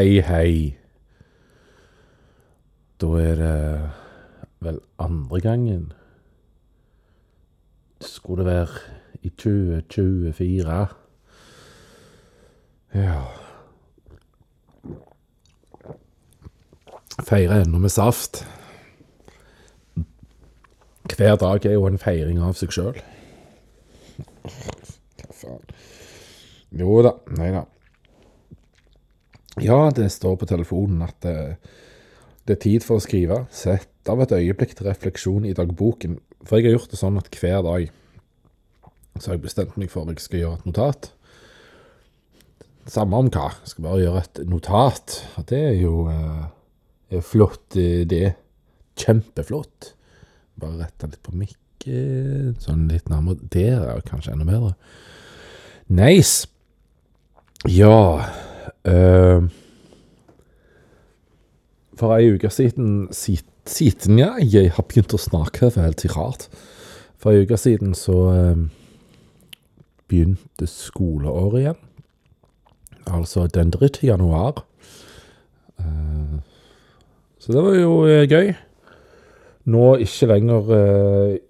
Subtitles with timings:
[0.00, 0.76] Hei, hei.
[3.00, 3.90] Da er det
[4.64, 5.92] vel andre gangen.
[8.00, 8.78] Skulle det være
[9.22, 10.86] i 2024?
[12.94, 13.18] Ja
[17.20, 18.48] Feirer ennå med saft.
[21.16, 23.02] Hver dag er jo en feiring av seg sjøl.
[25.42, 25.76] Faen.
[26.72, 27.66] Jo da, nei da.
[29.60, 31.36] Ja, det står på telefonen at det,
[32.48, 33.44] det er tid for å skrive.
[33.52, 36.18] Sett av et øyeblikk til refleksjon i dagboken.
[36.46, 37.90] For jeg har gjort det sånn at hver dag
[39.20, 41.10] så har jeg bestemt meg for at jeg skal gjøre et notat.
[42.90, 43.50] Samme om hva.
[43.60, 45.16] Jeg skal bare gjøre et notat.
[45.36, 46.44] Og det er jo eh,
[47.18, 48.34] er flott, eh, det.
[49.00, 49.92] Kjempeflott.
[50.60, 53.44] Bare rette litt på mikken, sånn litt nærmere.
[53.52, 54.72] Der er kanskje enda bedre.
[55.92, 56.48] Nice.
[57.68, 58.48] Ja
[58.84, 59.42] eh,
[62.00, 63.08] For ei uke siden
[63.70, 64.34] Siden, ja.
[64.40, 66.48] Jeg har begynt å snakke veldig rart.
[67.20, 68.62] For ei uke siden så uh,
[70.08, 71.76] begynte skoleåret igjen.
[73.06, 73.92] Altså den 3.
[74.08, 74.64] januar.
[75.78, 76.40] Uh,
[77.38, 77.92] så det var jo
[78.32, 78.50] gøy.
[79.70, 80.74] Nå ikke lenger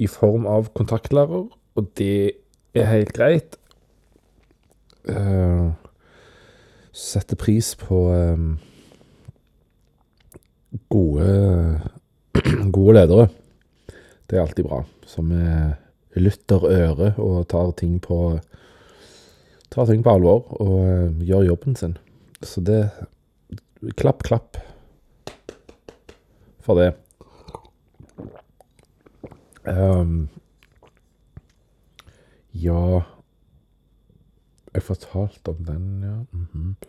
[0.02, 2.34] i form av kontaktlærer, og det
[2.74, 3.56] er helt greit.
[5.08, 5.70] Uh,
[6.92, 8.58] setter pris på um,
[10.92, 11.28] gode,
[12.76, 13.28] gode ledere.
[14.26, 14.82] Det er alltid bra.
[15.10, 15.32] Som
[16.18, 18.38] lytter øre og tar ting på
[19.70, 21.96] tar ting på alvor og uh, gjør jobben sin.
[22.42, 22.84] Så det
[23.96, 24.58] Klapp, klapp
[26.60, 26.90] for det.
[29.64, 30.28] Um,
[32.52, 33.00] ja
[34.74, 36.16] jeg fortalte om den, ja.
[36.32, 36.86] Mm -hmm.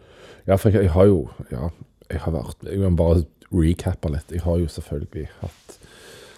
[0.48, 1.70] Ja, for jeg, jeg, har jo Ja,
[2.10, 4.32] jeg har vært Jeg må bare recappe litt.
[4.32, 5.80] Jeg har jo selvfølgelig hatt,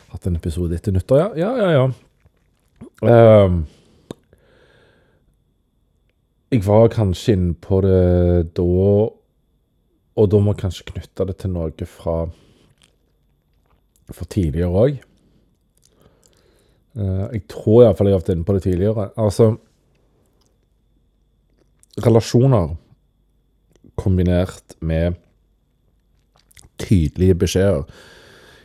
[0.10, 1.30] hatt en episode etter nyttår, ja.
[1.36, 3.46] Ja, ja, ja.
[3.46, 3.66] Um,
[6.52, 9.10] jeg var kanskje inne på det da,
[10.16, 12.18] og da må jeg kanskje knytte det til noe fra
[14.14, 14.98] for tidligere òg.
[16.94, 19.10] Uh, jeg tror iallfall jeg har vært inne på det tidligere.
[19.18, 19.56] Altså
[22.06, 22.76] relasjoner
[24.00, 25.18] kombinert med
[26.82, 27.84] tydelige beskjeder.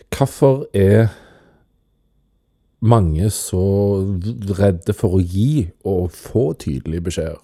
[0.09, 1.09] Hvorfor er
[2.81, 3.65] mange så
[4.59, 7.41] redde for å gi og få tydelige beskjeder?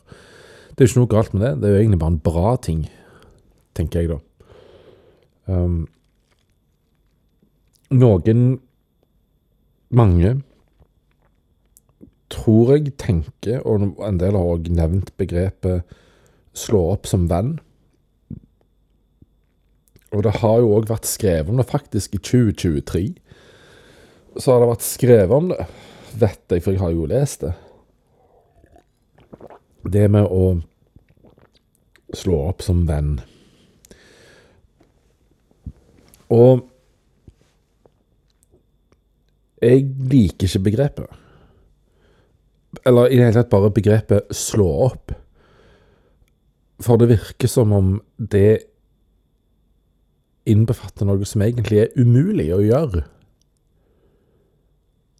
[0.74, 2.54] Det er jo ikke noe galt med det, det er jo egentlig bare en bra
[2.62, 2.86] ting,
[3.78, 4.18] tenker jeg da.
[5.46, 5.84] Um,
[7.94, 8.44] noen,
[9.94, 10.32] mange,
[12.32, 15.84] tror jeg tenker, og en del har òg nevnt begrepet
[16.54, 17.56] slå opp som venn.
[20.14, 23.04] Og det har jo òg vært skrevet om det, faktisk, i 2023.
[24.38, 25.66] Så har det vært skrevet om det,
[26.14, 27.54] vet jeg, for jeg har jo lest det.
[29.94, 30.44] Det med å
[32.14, 33.18] slå opp som venn.
[36.32, 36.62] Og
[39.64, 41.20] jeg liker ikke begrepet.
[42.86, 45.14] Eller i det hele tatt bare begrepet 'slå opp'.
[46.80, 48.64] For det virker som om det
[50.46, 53.04] innbefatter noe som egentlig er umulig å gjøre.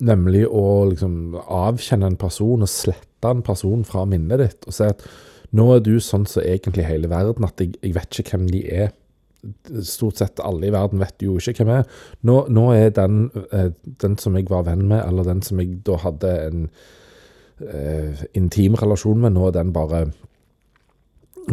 [0.04, 4.66] Nemlig å liksom avkjenne en person og slette en person fra minnet ditt.
[4.66, 5.06] Og si at
[5.54, 8.64] nå er du sånn som egentlig hele verden, at jeg, jeg vet ikke hvem de
[8.82, 8.92] er.
[9.84, 12.02] Stort sett alle i verden vet jo ikke hvem jeg er.
[12.26, 13.70] Nå, nå er den, eh,
[14.02, 16.69] den som jeg var venn med, eller den som jeg da hadde en
[17.72, 19.34] eh, intim relasjon med.
[19.34, 20.06] Nå er den bare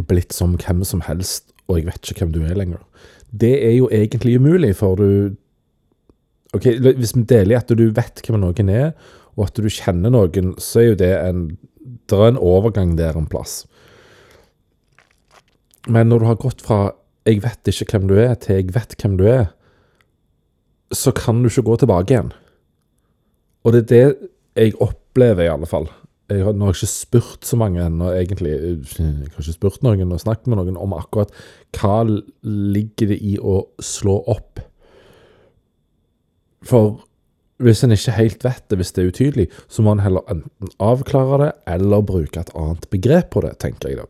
[0.07, 2.81] blitt som hvem som helst, og jeg vet ikke hvem du er lenger.
[3.31, 5.38] Det er jo egentlig umulig, for du
[6.52, 8.90] Ok, Hvis vi deler i at du vet hvem noen er,
[9.40, 11.46] og at du kjenner noen, så er jo det en
[11.81, 13.66] Det er en overgang der en plass.
[15.87, 16.91] Men når du har gått fra
[17.25, 19.53] 'jeg vet ikke hvem du er' til 'jeg vet hvem du er',
[20.91, 22.34] så kan du ikke gå tilbake igjen.
[23.63, 24.17] Og det er det
[24.55, 25.90] jeg opplever, i alle fall.
[26.31, 28.51] Jeg har, nå har jeg ikke spurt så mange ennå, egentlig.
[28.55, 31.33] Jeg har ikke spurt noen og snakket med noen om akkurat
[31.75, 34.61] hva ligger det i å slå opp.
[36.67, 37.01] For
[37.61, 40.72] hvis en ikke helt vet det, hvis det er utydelig, så må en heller enten
[40.81, 44.07] avklare det, eller bruke et annet begrep på det, tenker jeg da.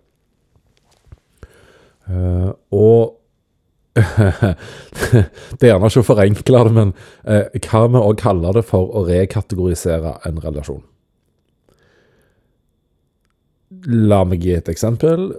[2.11, 3.17] Uh, og
[5.59, 6.93] det er gjerne ikke å forenkle det, men
[7.27, 10.83] uh, hva med å kalle det for å rekategorisere en relasjon?
[13.71, 15.29] La meg gi et eksempel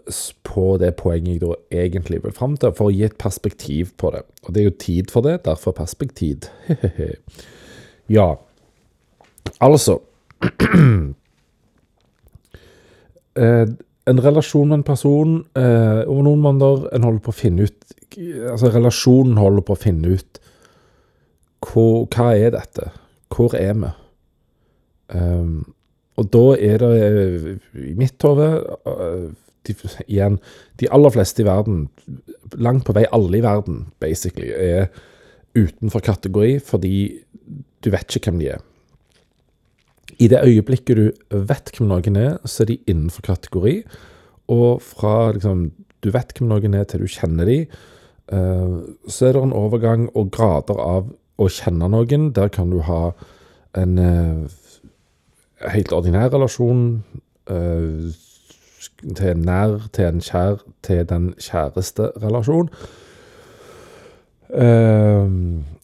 [0.48, 1.52] på det poenget jeg da
[1.84, 4.22] egentlig vil fram til, for å gi et perspektiv på det.
[4.46, 6.48] Og det er jo tid for det, derfor perspektiv.
[8.16, 8.28] ja,
[9.60, 9.98] altså
[13.36, 13.66] eh,
[14.10, 17.92] En relasjon med en person eh, over noen måneder En holder på å finne ut
[18.18, 20.40] Altså, relasjonen holder på å finne ut
[21.62, 22.88] hvor, hva er dette?
[23.30, 23.90] Hvor er vi?
[25.14, 25.74] Um,
[26.22, 27.48] og da er det eh,
[27.90, 28.48] i mitt hode
[30.08, 30.38] igjen
[30.80, 31.84] De aller fleste i verden,
[32.58, 34.88] langt på vei alle i verden, basically, er
[35.54, 36.94] utenfor kategori fordi
[37.82, 38.60] du vet ikke hvem de er.
[40.22, 43.80] I det øyeblikket du vet hvem noen er, så er de innenfor kategori.
[44.54, 45.70] Og fra liksom,
[46.02, 47.58] du vet hvem noen er, til du kjenner de,
[48.30, 51.10] uh, så er det en overgang og grader av
[51.42, 52.30] å kjenne noen.
[52.36, 53.12] Der kan du ha
[53.78, 53.98] en
[55.70, 56.84] helt ordinær relasjon
[57.50, 58.10] uh,
[59.02, 62.70] til en nær, til en kjær, til den kjæreste relasjon.
[64.52, 65.26] Uh,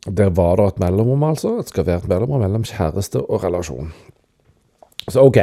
[0.09, 1.59] der var det et mellomrom, altså.
[1.59, 3.93] Det skal være et mellomrom mellom kjæreste og relasjon.
[5.09, 5.39] Så OK.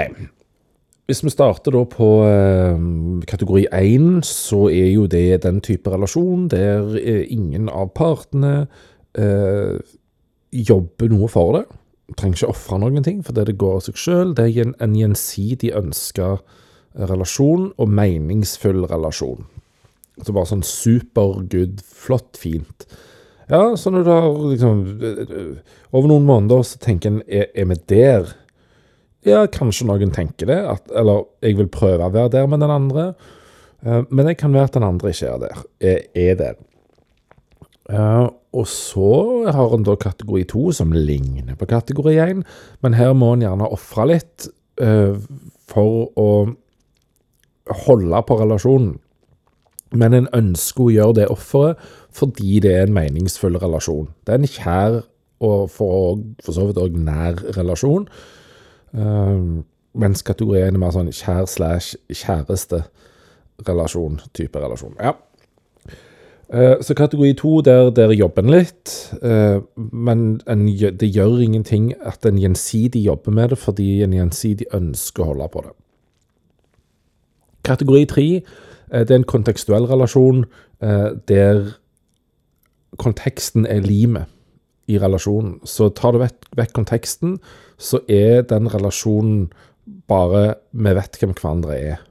[1.05, 6.47] Hvis vi starter da på uh, kategori 1, så er jo det den type relasjon
[6.49, 6.97] der
[7.29, 8.67] ingen av partene
[10.51, 11.63] jobber noe for det.
[12.13, 14.35] Trenger ikke ofre noen ting, for det, går av seg sjøl.
[14.37, 16.35] Det er en gjensidig ønska
[16.95, 19.47] relasjon, og meningsfull relasjon.
[20.21, 22.85] Så bare sånn supergood, flott, fint.
[23.49, 24.79] Ja, så når du har liksom
[25.93, 28.31] Over noen måneder så tenker en er, er vi der?
[29.25, 32.73] Ja, kanskje noen tenker det, at, eller jeg vil prøve å være der med den
[32.73, 33.05] andre.
[33.85, 35.61] Eh, men det kan være at den andre ikke er der.
[35.81, 36.51] Er, er det.
[37.85, 39.09] Uh, og så
[39.53, 42.41] har en da kategori to, som ligner på kategori én,
[42.81, 44.47] men her må en gjerne ofre litt
[44.81, 45.13] uh,
[45.69, 46.29] for å
[47.85, 48.95] holde på relasjonen.
[49.95, 51.83] Men en ønsker å gjøre det offeret
[52.15, 54.09] fordi det er en meningsfull relasjon.
[54.25, 54.97] Det er en kjær
[55.45, 58.07] og for, for så vidt òg nær relasjon.
[58.95, 59.61] Uh,
[59.95, 62.81] mens kategorien er mer sånn kjær slash kjæreste
[63.67, 64.97] relasjon, type relasjon.
[64.99, 65.13] Ja.
[66.53, 68.91] Eh, så kategori to, der, der jobber litt,
[69.23, 70.67] eh, men en,
[70.99, 75.49] det gjør ingenting at en gjensidig jobber med det, fordi en gjensidig ønsker å holde
[75.53, 75.73] på det.
[77.65, 78.27] Kategori tre,
[78.91, 80.45] eh, det er en kontekstuell relasjon
[81.25, 81.69] der
[82.99, 84.27] konteksten er limet
[84.91, 85.61] i relasjonen.
[85.63, 87.37] Så tar du vekk, vekk konteksten,
[87.79, 89.47] så er den relasjonen
[90.07, 92.03] bare Vi vet hvem hverandre er.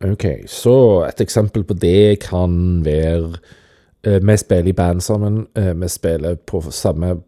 [0.00, 0.74] Ok, så
[1.04, 3.34] et eksempel på det kan være
[4.06, 5.42] eh, Vi spiller i band sammen.
[5.54, 7.18] Eh, vi spiller på samme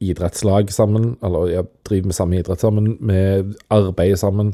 [0.00, 2.98] idrettslag sammen, eller ja, driver med samme idrett sammen.
[3.00, 4.52] Vi arbeider sammen.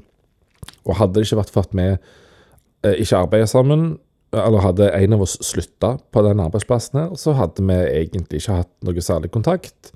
[0.85, 3.99] Og hadde det ikke vært for at vi eh, ikke arbeider sammen,
[4.33, 8.61] eller hadde en av oss slutta på den arbeidsplassen her, så hadde vi egentlig ikke
[8.61, 9.91] hatt noe særlig kontakt.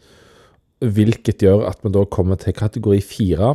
[0.83, 3.55] Hvilket gjør at vi da kommer til kategori fire,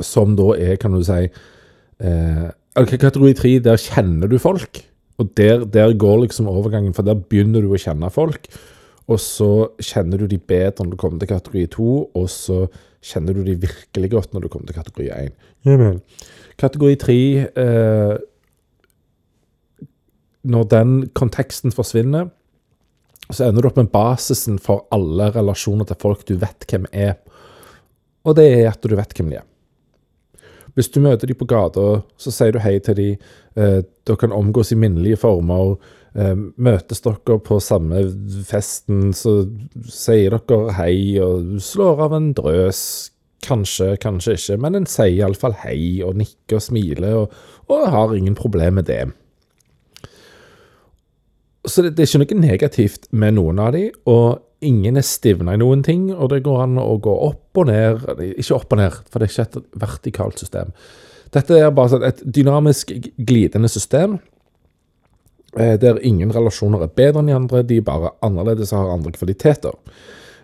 [0.00, 4.82] som da er, kan du si eh, Kategori tre, der kjenner du folk.
[5.18, 8.46] Og der, der, går liksom overgangen, for der begynner du å kjenne folk.
[9.08, 9.50] Og så
[9.82, 12.66] kjenner du de bedre når du kommer til kategori to, og så
[13.02, 16.00] kjenner du de virkelig godt når du kommer til kategori én.
[16.58, 18.16] Kategori tre eh,
[20.48, 22.28] Når den konteksten forsvinner,
[23.30, 27.18] så ender du opp med basisen for alle relasjoner til folk du vet hvem er.
[28.24, 29.46] Og det er at du vet hvem de er.
[30.78, 33.22] Hvis du møter dem på gata, så sier du hei til dem.
[33.58, 35.74] Eh, dere kan omgås i minnelige former.
[36.14, 38.04] Eh, møtes dere på samme
[38.46, 39.40] festen, så
[39.90, 42.82] sier dere hei og slår av en drøs.
[43.42, 47.34] Kanskje, kanskje ikke, men en sier iallfall hei og nikker og smiler, og,
[47.70, 49.04] og har ingen problem med det.
[51.66, 55.54] Så det, det, er ikke noe negativt med noen av dem, og ingen er stivna
[55.54, 58.06] i noen ting, og det går an å gå opp og ned
[58.38, 60.72] Ikke opp og ned, for det er ikke et vertikalt system.
[61.34, 64.16] Dette er bare sånn et dynamisk glidende system
[65.58, 68.94] eh, der ingen relasjoner er bedre enn de andre, de er bare annerledes og har
[68.96, 69.76] andre kvaliteter.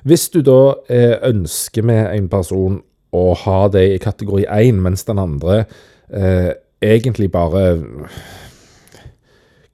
[0.05, 2.83] Hvis du da eh, ønsker med en person
[3.15, 5.63] å ha deg i kategori 1, mens den andre
[6.13, 6.53] eh,
[6.85, 7.79] egentlig bare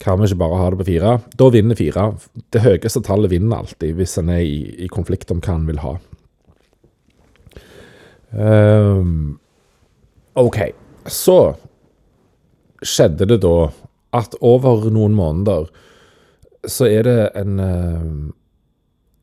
[0.01, 1.17] kan vi ikke bare ha det på fire?
[1.37, 2.07] Da vinner fire.
[2.53, 5.83] Det høyeste tallet vinner alltid, hvis en er i, i, konflikt om hva en vil
[5.83, 5.93] ha.
[8.33, 9.37] Um,
[10.41, 10.63] OK.
[11.05, 11.37] Så
[12.81, 13.71] skjedde det da
[14.17, 15.69] at over noen måneder
[16.69, 18.33] så er det en, ehm,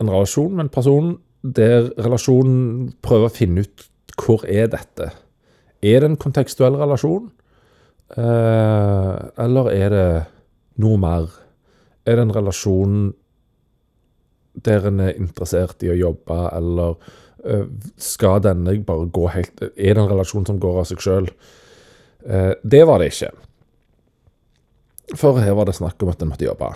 [0.01, 5.12] en relasjon med en person der relasjonen prøver å finne ut hvor er dette?
[5.86, 7.29] Er det en kontekstuell relasjon,
[8.17, 10.10] eh, eller er det
[10.81, 11.31] noe mer?
[12.07, 13.00] Er det en relasjon
[14.65, 16.96] der en er interessert i å jobbe, eller
[17.46, 17.65] eh,
[18.01, 21.29] skal denne bare gå helt Er det en relasjon som går av seg sjøl?
[22.25, 23.31] Eh, det var det ikke.
[25.15, 26.72] For her var det snakk om at en måtte jobbe.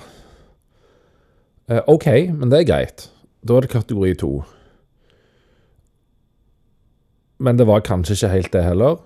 [1.72, 3.08] Eh, OK, men det er greit.
[3.42, 4.32] Da er det kategori to.
[7.42, 9.00] Men det var kanskje ikke helt det heller.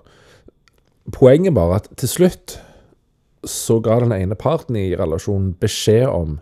[1.12, 2.58] Poenget bare at til slutt
[3.50, 6.38] så ga den ene parten i relasjonen beskjed om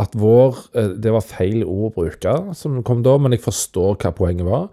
[0.00, 3.94] at vår eh, Det var feil ord å bruke som kom da, men jeg forstår
[4.02, 4.72] hva poenget var.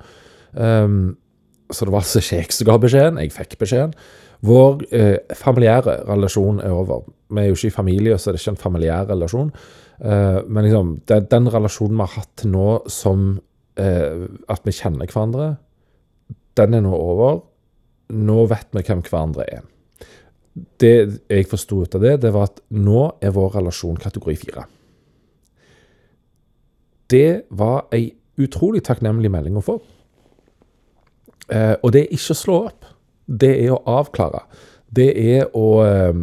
[0.52, 1.18] Um,
[1.72, 3.94] så det var altså ikke jeg som ga beskjeden, jeg fikk beskjeden.
[4.42, 7.06] Vår eh, familiære relasjon er over.
[7.30, 9.52] Vi er jo ikke i familie, så det er ikke en familiær relasjon.
[10.02, 13.28] Eh, men liksom, det, den relasjonen vi har hatt til nå som
[13.78, 15.52] eh, at vi kjenner hverandre,
[16.58, 17.44] den er nå over.
[18.12, 19.68] Nå vet vi hvem hverandre er.
[20.54, 20.96] Det
[21.32, 24.66] jeg forsto ut av det, det var at nå er vår relasjon kategori fire.
[27.12, 28.10] Det var ei
[28.42, 29.78] utrolig takknemlig melding å få.
[31.52, 32.88] Eh, og det er ikke å slå opp.
[33.28, 34.44] Det er å avklare.
[34.92, 36.22] Det er å eh,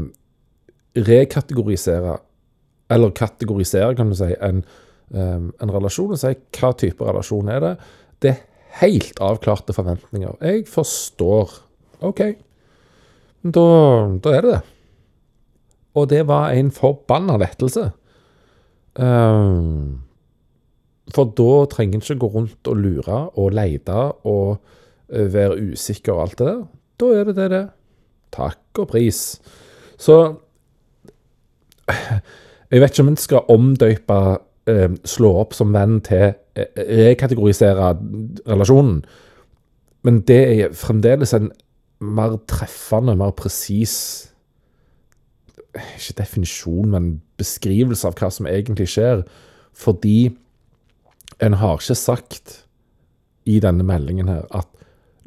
[1.08, 2.18] rekategorisere,
[2.92, 4.62] eller kategorisere, kan du si, en,
[5.12, 7.75] eh, en relasjon og si hva type relasjon er det.
[8.25, 8.44] Det er
[8.82, 10.37] helt avklarte forventninger.
[10.44, 11.56] Jeg forstår.
[12.04, 12.23] OK,
[13.42, 13.64] da,
[14.25, 14.61] da er det det.
[15.99, 17.90] Og det var en forbanna lettelse.
[18.99, 20.02] Um,
[21.14, 23.95] for da trenger en ikke gå rundt og lure og lete
[24.26, 26.64] og uh, være usikker og alt det der.
[26.99, 27.64] Da er det det, det.
[28.35, 29.40] Takk og pris.
[29.99, 30.37] Så
[32.71, 34.18] Jeg vet ikke om en skal omdøpe
[34.68, 36.35] uh, slå opp som venn til
[36.76, 37.95] rekategorisere
[38.50, 39.00] relasjonen.
[40.04, 41.50] Men det er fremdeles en
[42.00, 43.95] mer treffende, mer presis
[45.75, 49.23] Ikke definisjon, men beskrivelse av hva som egentlig skjer.
[49.76, 50.31] Fordi
[51.45, 52.55] en har ikke sagt
[53.47, 54.67] i denne meldingen her at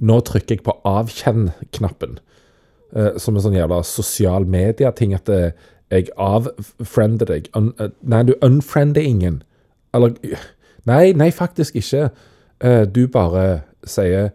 [0.01, 2.17] nå trykker jeg på avkjenn-knappen.
[2.91, 5.13] Eh, som en sånn jævla sosial media-ting.
[5.15, 5.53] At det,
[5.93, 7.47] jeg avfriender deg.
[7.55, 9.43] Un, eh, nei, du unfriender ingen.
[9.93, 10.17] Eller
[10.89, 12.09] Nei, nei, faktisk ikke.
[12.63, 14.31] Uh, du bare sier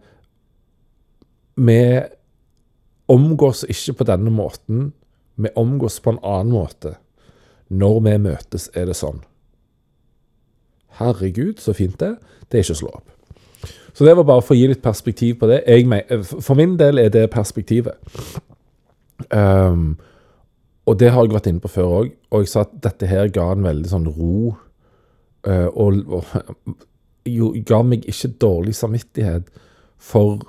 [1.55, 1.79] Vi
[3.07, 4.91] omgås ikke på denne måten.
[5.35, 6.95] Vi omgås på en annen måte.
[7.69, 9.21] Når vi møtes, er det sånn.
[10.97, 12.15] Herregud, så fint det
[12.47, 13.09] Det er ikke å slå opp.
[13.93, 15.63] Så det var bare for å gi litt perspektiv på det.
[15.67, 15.87] Jeg,
[16.23, 17.97] for min del er det perspektivet.
[19.33, 19.97] Um,
[20.87, 22.13] og det har jeg vært inne på før òg.
[22.31, 24.55] Og jeg sa at dette her ga en veldig sånn ro
[25.47, 26.23] Uh, og, og
[27.37, 29.47] jo, ga meg ikke dårlig samvittighet
[29.97, 30.41] for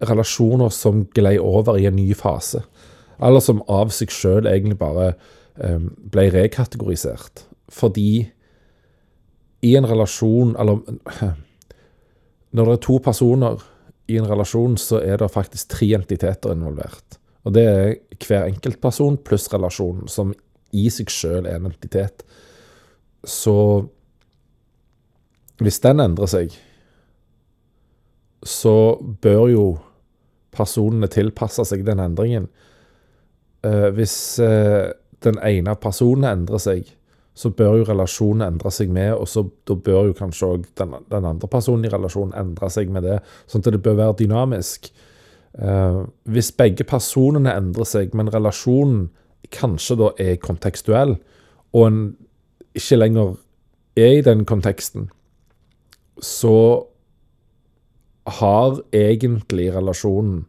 [0.00, 2.62] relasjoner som glei over i en ny fase.
[3.20, 5.12] Eller som av seg sjøl egentlig bare
[5.60, 7.44] um, ble rekategorisert.
[7.70, 8.30] Fordi
[9.60, 10.80] i en relasjon Eller
[12.56, 13.60] når det er to personer
[14.10, 17.20] i en relasjon, så er det faktisk tre entiteter involvert.
[17.44, 17.92] Og det er
[18.24, 20.32] hver enkeltperson pluss relasjonen, som
[20.74, 22.24] i seg sjøl er en entitet
[23.24, 23.86] så
[25.60, 26.54] Hvis den endrer seg,
[28.40, 29.64] så bør jo
[30.54, 32.48] personene tilpasse seg den endringen.
[33.66, 34.90] Eh, hvis eh,
[35.24, 36.88] den ene personen endrer seg,
[37.36, 40.96] så bør jo relasjonen endre seg med, og så da bør jo kanskje òg den,
[41.12, 43.20] den, andre personen i relasjonen endre seg med det.
[43.48, 44.90] Sånn at det bør være dynamisk.
[45.56, 49.08] Eh, hvis begge personene endrer seg, men relasjonen
[49.54, 51.16] kanskje da er kontekstuell,
[51.72, 52.02] og en
[52.76, 53.34] ikke lenger
[53.98, 55.08] er i den konteksten,
[56.20, 56.89] så
[58.26, 60.44] har egentlig relasjonen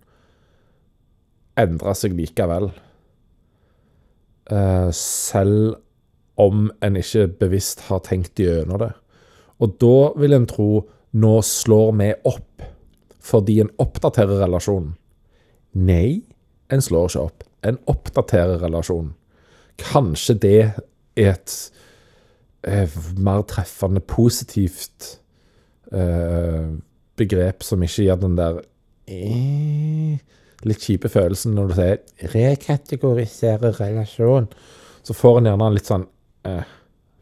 [1.60, 2.72] endra seg likevel.
[4.52, 5.78] Uh, selv
[6.42, 8.92] om en ikke bevisst har tenkt gjennom det.
[9.62, 12.68] Og da vil en tro nå slår vi opp
[13.22, 14.96] fordi en oppdaterer relasjonen.
[15.78, 16.24] Nei,
[16.74, 17.44] en slår ikke opp.
[17.68, 19.12] En oppdaterer relasjonen.
[19.78, 21.54] Kanskje det er et
[22.66, 25.22] eh, mer treffende, positivt
[25.94, 26.74] eh,
[27.22, 28.62] begrep som ikke gir den der
[29.10, 30.20] eh,
[30.68, 32.02] litt kjipe følelsen når du sier
[32.34, 34.50] 'rekategorisere relasjon'.
[35.04, 36.06] Så får en gjerne en litt sånn
[36.46, 36.66] eh,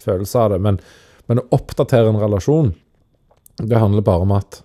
[0.04, 0.60] følelse av det.
[0.64, 0.80] Men,
[1.28, 2.74] men, å oppdatere en relasjon,
[3.60, 4.62] det handler bare om at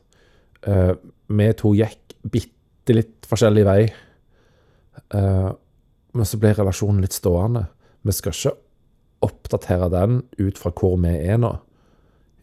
[0.67, 0.95] eh,
[1.29, 3.81] vi to gikk bitte litt forskjellig vei.
[5.15, 5.51] Eh,
[6.15, 7.67] men så ble relasjonen litt stående.
[8.03, 8.57] Vi skal ikke
[9.25, 11.55] oppdatere den ut fra hvor vi er nå?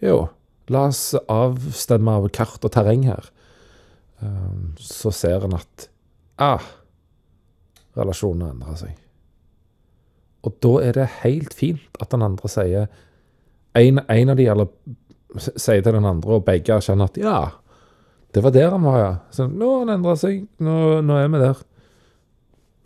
[0.01, 0.25] Jo,
[0.71, 3.29] la oss avstemme av kart og terreng her.
[4.21, 5.87] eh, så ser en at
[6.41, 6.63] ah,
[7.97, 8.97] relasjonene endrer seg.
[10.47, 12.87] Og da er det helt fint at den andre sier
[13.77, 14.67] En, en av de eller
[15.39, 17.37] sier til den andre, og begge erkjenner at ja,
[18.35, 19.11] det var der han var, ja.
[19.31, 20.41] Så nå har han endra seg.
[20.63, 20.75] Nå,
[21.07, 21.61] nå, er vi der.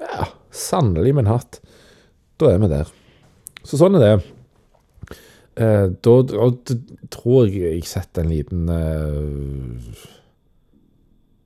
[0.01, 1.59] Ja, sannelig min hatt.
[2.41, 2.91] Da er vi der.
[3.65, 4.13] Så sånn er det.
[5.55, 6.49] Eh, da, da,
[7.15, 10.01] tror jeg jeg setter en liten eh,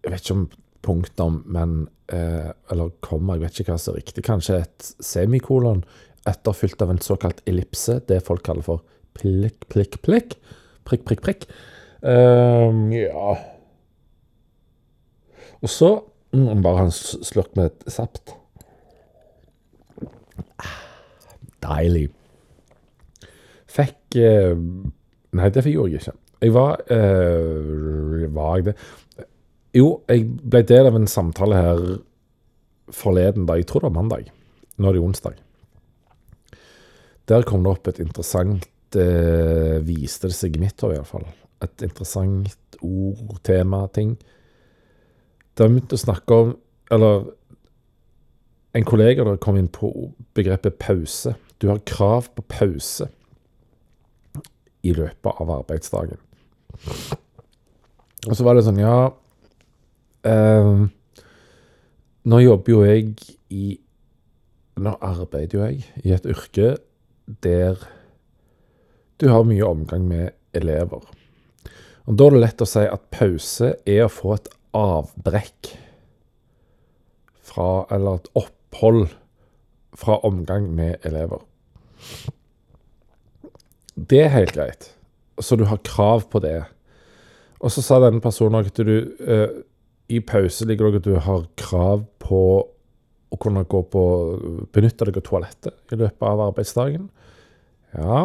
[0.02, 0.48] Jeg vet ikke om
[0.82, 1.76] punktum, men
[2.10, 4.26] eh, Eller komma, jeg vet ikke hva som er riktig.
[4.26, 5.84] Kanskje et semikolon
[6.30, 8.00] etterfylt av en såkalt ellipse.
[8.10, 8.82] Det folk kaller for
[9.18, 10.40] plikk, plikk, plikk.
[10.90, 11.46] Prikk, prikk, prikk.
[12.00, 13.34] Uh, ja
[15.60, 15.90] Og så
[16.32, 18.34] mm, Bare han slurk med et sapt.
[21.62, 22.08] Deilig.
[24.18, 24.90] Uh,
[25.38, 26.16] Nei, det gjorde jeg ikke.
[26.40, 28.76] Jeg var uh, Var jeg det?
[29.78, 31.82] Jo, jeg ble del av en samtale her
[32.90, 33.60] forleden dag.
[33.62, 34.32] Jeg tror det var mandag.
[34.82, 35.36] Nå er det onsdag.
[37.30, 41.28] Der kom det opp et interessant eh, Viste det seg i mitt år, iallfall.
[41.62, 44.16] Et interessant ord, tema, ting.
[45.54, 46.56] Det har begynt å snakke om
[46.90, 47.30] Eller
[48.74, 49.92] en kollega der kom inn på
[50.34, 51.36] begrepet pause.
[51.62, 53.12] Du har krav på pause
[54.84, 56.20] i løpet av arbeidsdagen.
[58.28, 59.12] Og så var det sånn, ja
[60.28, 60.72] eh,
[62.30, 63.14] Nå jobber jo jeg
[63.56, 63.78] i
[64.80, 66.76] Nå arbeider jo jeg i et yrke
[67.44, 67.80] der
[69.20, 71.04] du har mye omgang med elever.
[72.08, 75.74] Og Da er det lett å si at pause er å få et avbrekk
[77.50, 79.10] fra Eller et opphold
[80.00, 81.44] fra omgang med elever.
[84.08, 84.92] Det er helt greit.
[85.40, 86.64] Så du har krav på det.
[87.60, 89.50] Og så sa denne personen at du eh,
[90.10, 92.42] i pause ligger det at du har krav på
[93.30, 94.04] å kunne gå på
[94.74, 97.10] benytte deg av toalettet i løpet av arbeidsdagen.
[97.94, 98.24] Ja.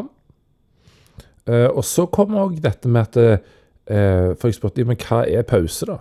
[1.45, 5.45] Uh, og så kommer òg dette med at uh, For jeg spurte men hva er
[5.45, 5.99] pause, da?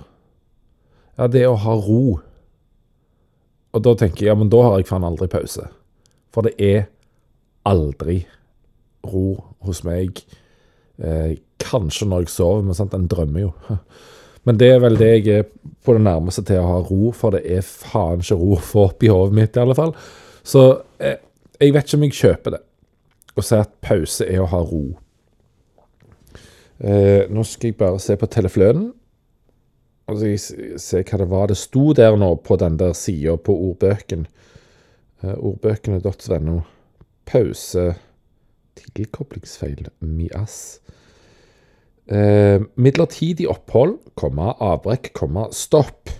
[1.18, 2.04] Ja, det er å ha ro.
[3.74, 5.68] Og da tenker jeg ja, men da har jeg faen aldri pause.
[6.32, 6.88] For det er
[7.68, 8.22] aldri
[9.08, 9.28] ro
[9.66, 10.24] hos meg.
[11.00, 13.54] Eh, kanskje når jeg sover, men sant, en drømmer jo.
[14.44, 15.46] Men det er vel det jeg er
[15.88, 18.82] på det nærmeste til å ha ro, for det er faen ikke ro å få
[18.90, 19.94] opp hodet mitt, i alle fall.
[20.44, 20.66] Så
[21.00, 22.60] jeg vet ikke om jeg kjøper det
[23.34, 24.84] og si at pause er å ha ro.
[26.84, 28.92] Eh, nå skal jeg bare se på teleflønen.
[30.12, 30.34] Og så
[30.84, 34.26] se hva det var det sto der nå på den der sida på ordbøken.
[35.24, 36.60] Eh, ordbøkene.no.
[37.26, 37.94] Pause.
[38.80, 39.88] Tilkoblingsfeil.
[40.00, 40.82] Mias.
[42.08, 46.12] Eh, midlertidig opphold, komma, avbrekk, komma, stopp.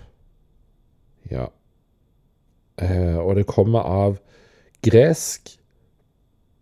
[1.32, 1.50] Ja.
[2.82, 4.18] Eh, og det kommer av
[4.84, 5.58] gresk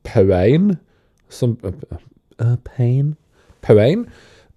[0.03, 0.75] Pauein
[1.29, 3.15] som uh, Pain
[3.61, 4.07] Pauein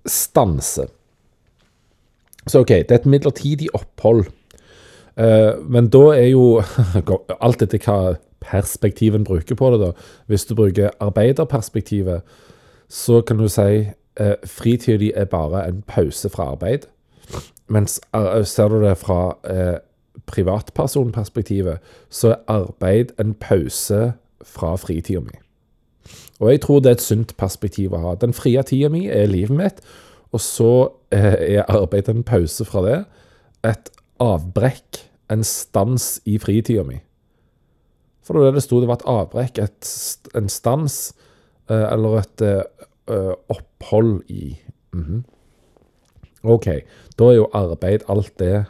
[0.07, 0.89] stanse.
[2.47, 4.27] Så OK, det er et midlertidig opphold.
[5.17, 6.59] Eh, men da er jo
[7.45, 8.17] Alt etter hva
[8.51, 9.93] perspektiven bruker på det, da.
[10.27, 12.23] Hvis du bruker arbeiderperspektivet,
[12.89, 13.87] så kan du si
[14.21, 16.87] eh, fritida di er bare en pause fra arbeid.
[17.69, 19.79] Mens uh, ser du det fra eh,
[20.27, 21.79] privatpersonperspektivet,
[22.11, 24.13] så er arbeid en pause
[24.45, 25.39] fra fritida mi.
[26.41, 28.15] Og jeg tror det er et sunt perspektiv å ha.
[28.21, 29.81] Den frie tida mi er livet mitt,
[30.35, 30.73] og så
[31.15, 33.01] eh, er arbeid en pause fra det.
[33.65, 35.01] Et avbrekk,
[35.33, 37.01] en stans i fritida mi.
[38.25, 39.91] For det var det det sto, det var et avbrekk, et,
[40.39, 40.99] en stans,
[41.69, 42.45] eh, eller et
[43.11, 44.57] uh, opphold i
[44.93, 45.23] mm -hmm.
[46.43, 46.67] OK,
[47.19, 48.67] da er jo arbeid alt det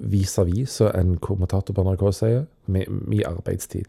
[0.00, 3.84] vis-à-vis, som en kommentator på NRK sier, med, arbeidstid.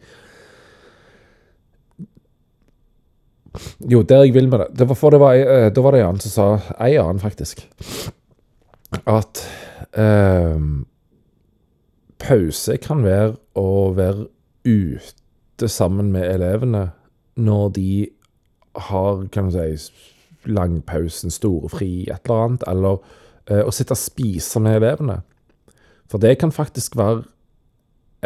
[3.80, 4.66] Jo, der jeg vil med det.
[4.78, 5.34] det var, for det var,
[5.70, 7.68] da var det en annen som sa, En annen faktisk,
[9.06, 9.48] at
[9.98, 10.82] uh,
[12.22, 14.28] pause kan være å være
[14.66, 16.90] ute sammen med elevene
[17.34, 17.92] når de
[18.88, 19.92] har, kan du si,
[20.48, 22.98] langpausen, storefri, et eller annet, eller
[23.46, 25.20] eh, å sitte og spise med elevene.
[26.10, 27.24] For det kan faktisk være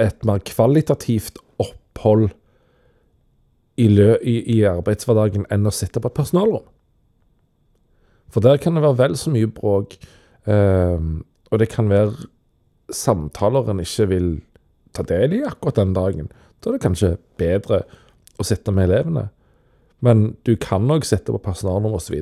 [0.00, 2.30] et mer kvalitativt opphold
[3.76, 6.64] i, i, i arbeidshverdagen enn å sitte på et personalrom.
[8.32, 9.96] For der kan det være vel så mye bråk,
[10.48, 11.11] eh,
[11.50, 12.28] og det kan være
[12.92, 14.29] samtaler en ikke vil
[14.96, 16.29] ta del i akkurat den dagen.
[16.61, 17.83] Da er det kanskje bedre
[18.40, 19.29] å sitte med elevene.
[20.05, 22.20] Men du kan òg sitte på personalnummer osv.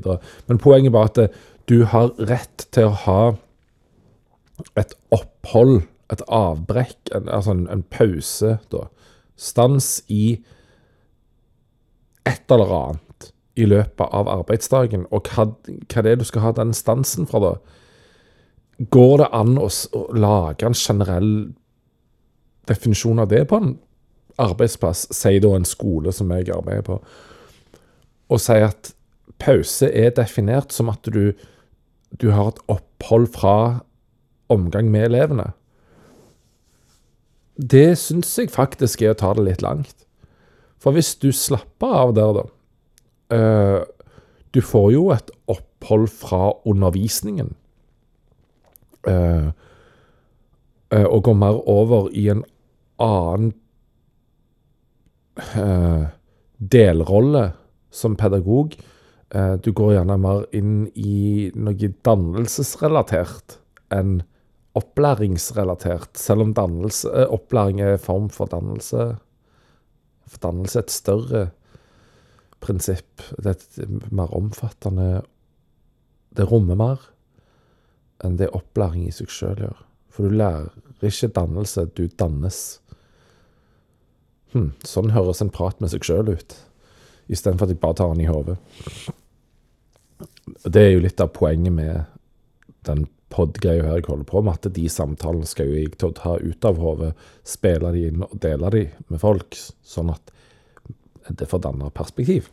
[0.49, 3.21] Men poenget bare at du har rett til å ha
[4.79, 8.87] et opphold, et avbrekk, en, altså en, en pause, da.
[9.41, 10.37] Stans i
[12.29, 15.09] et eller annet i løpet av arbeidsdagen.
[15.15, 15.49] Og hva,
[15.91, 17.81] hva det er du skal ha den stansen fra, da?
[18.79, 19.69] Går det an å,
[20.17, 21.33] lage en generell
[22.69, 23.75] definisjon av det på en
[24.41, 26.99] arbeidsplass, sier da en skole som jeg arbeider på,
[28.33, 28.91] og sier at
[29.39, 31.35] pause er definert som at du,
[32.19, 33.57] du har et opphold fra
[34.51, 35.53] omgang med elevene.
[37.55, 39.95] Det syns jeg faktisk er å ta det litt langt.
[40.83, 42.45] For hvis du slapper av der, da
[43.35, 43.83] uh,
[44.55, 47.55] Du får jo et opphold fra undervisningen.
[49.09, 49.51] Uh,
[50.95, 52.45] uh, og går mer over i en
[53.03, 53.53] annen
[56.75, 57.49] delrolle
[57.91, 58.77] som pedagog.
[59.65, 63.57] du går gjerne mer inn i noe dannelsesrelatert
[63.93, 64.21] enn
[64.75, 69.17] opplæringsrelatert, selv om dannelse, eh, opplæring er en form for dannelse.
[70.27, 71.51] For dannelse er et større
[72.61, 73.23] prinsipp.
[73.39, 75.23] Det er et mer omfattende
[76.35, 76.99] Det rommer mer
[78.25, 79.83] enn det opplæring i seg sjøl gjør.
[80.15, 80.71] For du lærer
[81.05, 82.61] ikke dannelse, du dannes.
[84.55, 86.57] Hm, sånn høres en prat med seg sjøl ut,
[87.27, 88.57] istedenfor at jeg bare tar den i hodet.
[90.65, 92.05] Det er jo litt av poenget med
[92.87, 96.69] den pod-greia her jeg holder på med, at de samtalene skal jo jeg ta ut
[96.69, 97.11] av hodet,
[97.43, 100.31] spille de inn og dele de med folk, sånn at
[101.35, 102.51] det får danne perspektiv.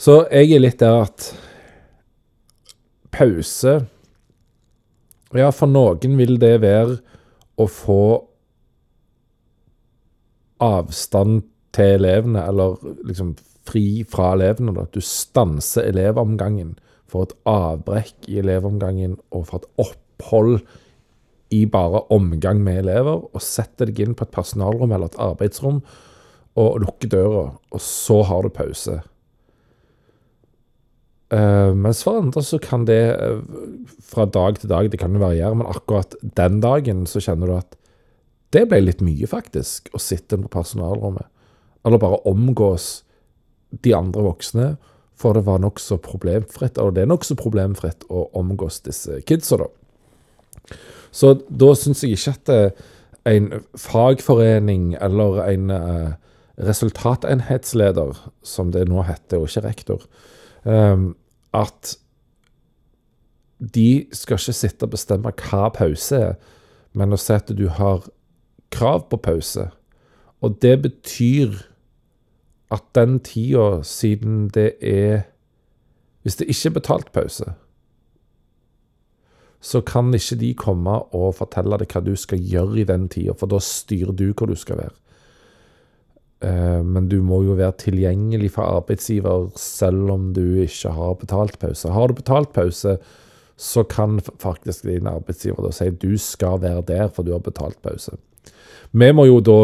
[0.00, 1.32] Så jeg er litt der at
[3.12, 3.80] pause
[5.36, 6.98] Ja, for noen vil det være
[7.60, 8.02] å få
[10.60, 13.36] avstand til elevene, eller liksom
[13.68, 14.74] fri fra elevene.
[14.76, 14.88] Da.
[14.90, 16.74] Du stanser elevomgangen
[17.10, 20.60] for et avbrekk i elevomgangen og for et opphold
[21.54, 25.80] i bare omgang med elever, og setter deg inn på et personalrom eller et arbeidsrom
[26.58, 29.00] og lukker døra, og så har du pause.
[31.30, 33.42] Uh, mens for andre så kan det uh,
[34.02, 37.56] fra dag til dag, det kan jo variere, men akkurat den dagen så kjenner du
[37.60, 37.76] at
[38.50, 41.28] det ble litt mye, faktisk, å sitte på personalrommet.
[41.86, 43.04] Eller bare omgås
[43.70, 44.72] de andre voksne
[45.20, 49.68] for det var nokså problemfritt, og det er nokså problemfritt å omgås disse kidsa, da.
[51.12, 52.84] Så da syns jeg ikke at eh,
[53.28, 56.12] en fagforening eller en uh,
[56.56, 58.14] resultatenhetsleder,
[58.46, 60.06] som det nå heter, og ikke rektor,
[60.64, 61.10] um,
[61.56, 61.96] at
[63.60, 66.36] de skal ikke sitte og bestemme hva pause er,
[66.96, 68.06] men å si at du har
[68.72, 69.68] krav på pause.
[70.40, 71.58] Og det betyr
[72.72, 75.26] at den tida, siden det er
[76.22, 77.44] Hvis det ikke er betalt pause,
[79.60, 83.32] så kan ikke de komme og fortelle deg hva du skal gjøre i den tida,
[83.32, 84.92] for da styrer du hvor du skal være.
[86.40, 91.58] Eh, men du må jo være tilgjengelig for arbeidsgiver selv om du ikke har betalt
[91.60, 91.92] pause.
[91.92, 92.96] Har du betalt pause,
[93.60, 97.76] så kan faktisk din arbeidsgiver da si du skal være der, for du har betalt
[97.84, 98.16] pause.
[98.92, 99.58] Vi må jo da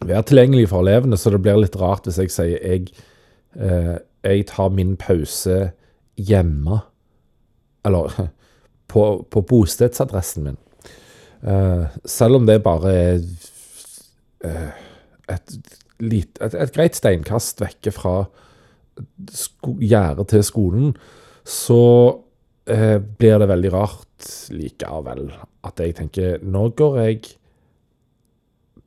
[0.00, 2.90] være tilgjengelige for elevene, så det blir litt rart hvis jeg sier jeg,
[3.54, 3.94] eh,
[4.26, 5.70] jeg tar min pause
[6.18, 6.82] hjemme.
[7.86, 8.10] Eller
[8.90, 10.58] på, på bostedsadressen min.
[11.46, 13.20] Eh, selv om det bare er
[15.30, 15.56] et,
[16.02, 18.14] lit, et, et, greit steinkast vekke fra
[19.80, 20.94] gjerdet til skolen,
[21.46, 21.82] så
[22.68, 25.30] eh, blir det veldig rart likevel
[25.66, 27.20] at jeg tenker nå går jeg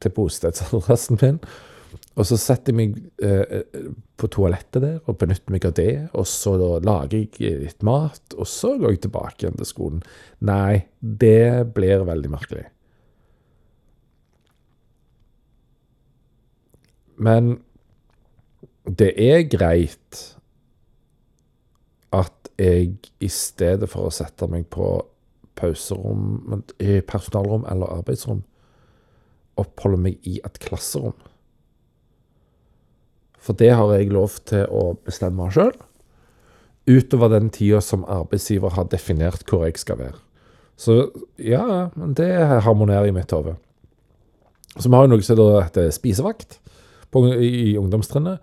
[0.03, 1.39] til bostedsadressen min.
[2.13, 3.63] Og så setter jeg meg eh,
[4.19, 5.93] på toalettet der og benytter meg av det.
[6.13, 6.53] Og så
[6.83, 10.03] lager jeg litt mat, og så går jeg tilbake igjen til skolen.
[10.45, 12.67] Nei, det blir veldig merkelig.
[17.15, 17.57] Men
[18.87, 20.21] det er greit
[22.13, 24.87] at jeg i stedet for å sette meg på
[25.57, 28.43] pauserom, i personalrom eller arbeidsrom,
[29.59, 31.15] oppholder meg i et klasserom.
[33.43, 35.73] For det har jeg lov til å bestemme sjøl,
[36.89, 40.19] utover den tida som arbeidsgiver har definert hvor jeg skal være.
[40.79, 42.31] Så ja, det
[42.65, 43.55] harmonerer i mitt hode.
[44.73, 46.57] Så vi har jo noe som heter spisevakt
[47.13, 48.41] på, i, i ungdomstrinnet.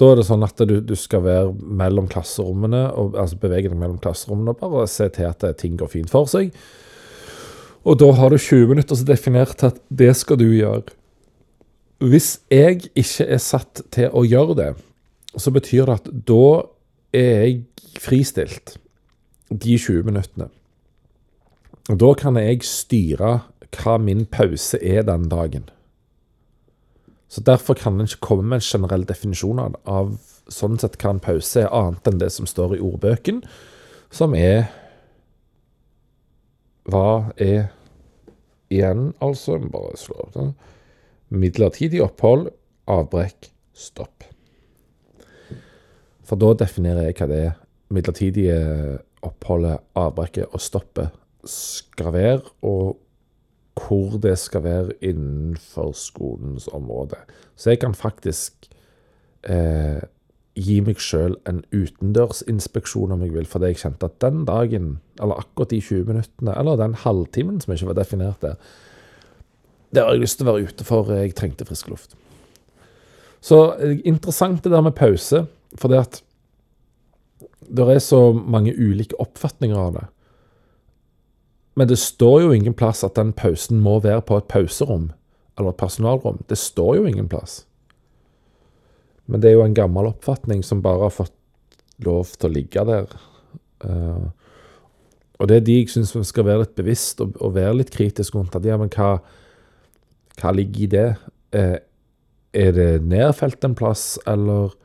[0.00, 3.78] Da er det sånn at du, du skal være mellom klasserommene, og, altså bevege deg
[3.78, 6.50] mellom klasserommene og bare se til at ting går fint for seg.
[7.84, 10.94] Og da har du 20 minutter som definert at det skal du gjøre.
[12.04, 14.70] Hvis jeg ikke er satt til å gjøre det,
[15.38, 16.46] så betyr det at da
[17.14, 18.76] er jeg fristilt
[19.50, 20.48] de 20 minuttene.
[21.86, 23.36] Da kan jeg styre
[23.76, 25.68] hva min pause er den dagen.
[27.34, 30.12] Så Derfor kan en ikke komme med en generell definisjon av,
[30.52, 33.42] sånn sett hva en pause er, annet enn det som står i ordbøken,
[34.14, 34.68] som er
[36.84, 37.70] Hva er
[38.68, 39.56] igjen, altså?
[39.72, 40.44] Bare slå opp det.
[41.32, 42.50] Midlertidig opphold,
[42.92, 44.26] avbrekk, stopp.
[46.28, 47.54] For da definerer jeg hva det er.
[47.88, 48.58] Midlertidige
[49.24, 51.16] oppholdet, avbrekket og stoppet
[51.48, 53.00] skal være, og
[53.74, 57.18] hvor det skal være innenfor skolens område.
[57.56, 58.68] Så jeg kan faktisk
[59.42, 60.02] eh,
[60.54, 65.42] gi meg sjøl en utendørsinspeksjon om jeg vil, fordi jeg kjente at den dagen, eller
[65.42, 68.54] akkurat de 20 minuttene, eller den halvtimen som ikke var definert der,
[69.94, 71.10] det har jeg lyst til å være ute for.
[71.14, 72.16] Jeg trengte frisk luft.
[73.44, 75.44] Så eh, interessant det der med pause,
[75.78, 76.22] for det at
[77.64, 80.04] det er så mange ulike oppfatninger av det.
[81.74, 85.10] Men det står jo ingen plass at den pausen må være på et pauserom
[85.58, 86.40] eller et personalrom.
[86.48, 87.64] Det står jo ingen plass.
[89.26, 91.34] Men det er jo en gammel oppfatning som bare har fått
[92.04, 93.14] lov til å ligge der.
[93.84, 94.30] Uh,
[95.40, 98.36] og det er de jeg syns skal være litt bevisst og, og være litt kritisk
[98.36, 98.54] rundt.
[98.54, 99.16] At, ja, men hva,
[100.40, 101.08] hva ligger i det?
[101.54, 101.78] Uh,
[102.54, 104.76] er det nedfelt en plass, eller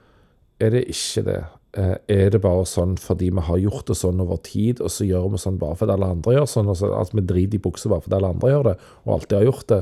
[0.62, 1.42] er det ikke det?
[1.78, 5.06] Eh, er det bare sånn fordi vi har gjort det sånn over tid, og så
[5.06, 7.92] gjør vi sånn bare fordi alle andre gjør sånn, altså at vi driter i buksa
[7.92, 9.80] bare fordi alle andre gjør det, og alltid har gjort det?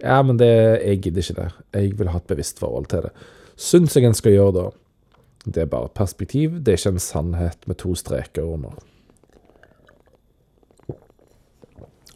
[0.00, 0.48] Ja, men det,
[0.86, 1.48] jeg gidder ikke det.
[1.74, 3.12] Jeg vil ha et bevisst forhold til det.
[3.58, 4.66] Syns jeg en skal gjøre det.
[5.44, 8.78] Det er bare perspektiv, det er ikke en sannhet med to streker under.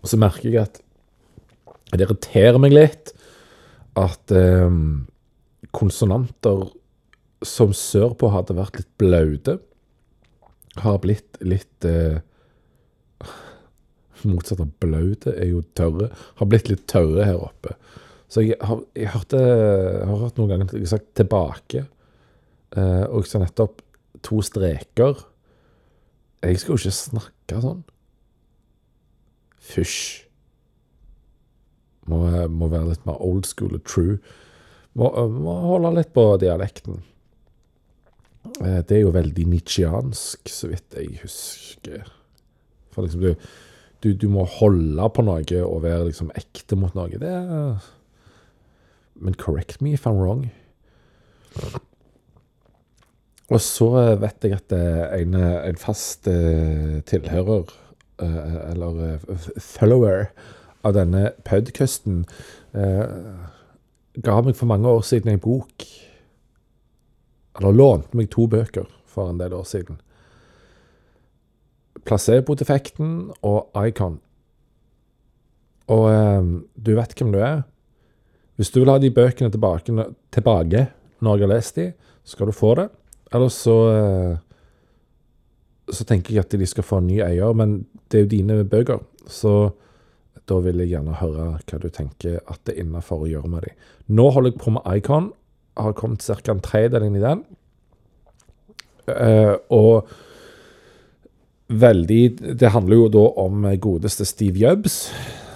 [0.03, 0.81] Og så merker jeg at
[1.93, 3.13] det irriterer meg litt
[4.01, 4.79] at eh,
[5.77, 6.65] konsonanter
[7.47, 9.59] som sørpå hadde vært litt blaute,
[10.83, 12.21] har blitt litt eh,
[14.23, 16.07] Motsatt av blaute er jo tørre.
[16.39, 17.75] Har blitt litt tørre her oppe.
[18.31, 21.83] Så jeg har, jeg hørte, jeg har hørt noen ganger jeg har sagt 'tilbake',
[22.77, 23.83] eh, og så nettopp
[24.23, 25.19] to streker.
[26.43, 27.83] Jeg skal jo ikke snakke sånn.
[29.59, 30.23] Fysj.
[32.07, 34.19] Må, må være litt mer old school og true.
[34.95, 37.03] Må, må holde litt på dialekten.
[38.61, 42.09] Eh, det er jo veldig nitsjiansk, så vidt jeg husker.
[42.93, 43.35] For liksom du,
[44.05, 47.21] du, du, må holde på noe og være liksom ekte mot noe.
[47.21, 47.91] Det er
[49.15, 50.51] Men correct me if I'm wrong.
[53.53, 57.69] Og så vet jeg at en, en fast tilhører,
[58.19, 59.19] eller
[59.61, 60.33] follower,
[60.83, 62.25] av denne podcasten
[62.73, 65.85] ga meg for mange år siden en bok
[67.59, 69.99] eller lånte meg to bøker for en del år siden.
[72.09, 74.17] Placebo-defekten og Icon.
[75.93, 77.63] Og eh, du vet hvem du er.
[78.57, 80.87] Hvis du vil ha de bøkene tilbake, tilbake
[81.23, 81.93] når jeg har lest de,
[82.25, 82.89] skal du få det.
[83.33, 84.41] Eller så eh,
[85.93, 88.59] så tenker jeg at de skal få en ny eier, men det er jo dine
[88.69, 89.03] bøker.
[89.27, 89.73] Så
[90.49, 93.67] da vil jeg gjerne høre hva du tenker at det er innafor å gjøre med
[93.67, 93.77] dem.
[94.17, 95.31] Nå holder jeg på med Icon,
[95.77, 96.53] har kommet ca.
[96.53, 97.45] en tredjedel inn i den.
[99.09, 100.09] Uh, og
[101.73, 105.11] veldig Det handler jo da om godeste Steve Jobs,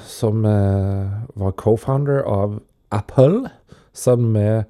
[0.08, 3.50] som uh, var co-founder av Apple,
[3.92, 4.64] sammen med